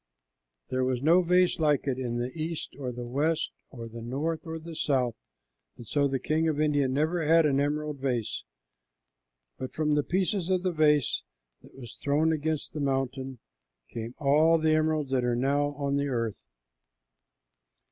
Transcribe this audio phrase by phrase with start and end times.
[0.69, 4.57] There was no vase like it in the east or the west, the north or
[4.57, 5.13] the south,
[5.77, 8.43] and so the king of India never had an emerald vase;
[9.59, 11.21] but from the pieces of the vase
[11.61, 13.37] that was thrown against the mountain
[13.93, 16.45] came all the emeralds that are now on the earth.